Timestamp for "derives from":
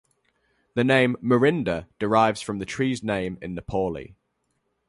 1.99-2.57